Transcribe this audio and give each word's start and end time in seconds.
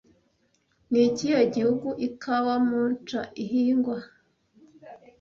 Ni 0.89 1.01
ikihe 1.09 1.41
gihugu 1.55 1.87
ikawa 2.07 2.53
'Mocha' 2.61 3.31
ihingwa 3.43 3.97